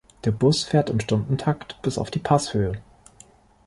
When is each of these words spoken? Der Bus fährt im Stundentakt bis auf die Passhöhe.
Der 0.25 0.31
Bus 0.31 0.63
fährt 0.63 0.89
im 0.89 0.99
Stundentakt 0.99 1.79
bis 1.83 1.99
auf 1.99 2.09
die 2.09 2.17
Passhöhe. 2.17 2.81